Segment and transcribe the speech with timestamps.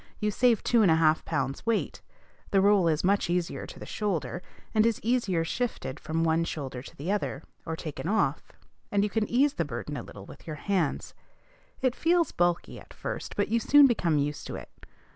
[0.19, 2.01] You save the two and a half pounds weight;
[2.49, 4.41] the roll is very much easier to the shoulder,
[4.73, 8.51] and is easier shifted from one shoulder to the other, or taken off;
[8.91, 11.13] and you can ease the burden a little with your hands.
[11.81, 14.71] It feels bulky at first, but you soon become used to it.